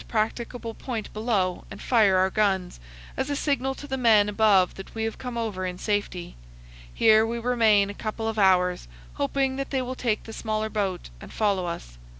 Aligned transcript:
practicable 0.07 0.73
point 0.73 1.13
below, 1.13 1.63
and 1.69 1.79
fire 1.79 2.17
our 2.17 2.31
guns, 2.31 2.79
as 3.15 3.29
a 3.29 3.35
signal 3.35 3.75
to 3.75 3.85
the 3.85 3.97
men 3.97 4.27
above 4.27 4.73
that 4.73 4.95
we 4.95 5.03
have 5.03 5.19
come 5.19 5.37
over 5.37 5.63
in 5.63 5.77
safety. 5.77 6.35
Here 6.91 7.23
we 7.23 7.37
remain 7.37 7.91
a 7.91 7.93
couple 7.93 8.27
of 8.27 8.39
hours, 8.39 8.87
hoping 9.21 9.57
that 9.57 9.69
they 9.69 9.83
will 9.83 9.93
take 9.93 10.23
the 10.23 10.33
smaller 10.33 10.69
boat 10.69 11.11
and 11.21 11.31
follow 11.31 11.67
us. 11.67 11.99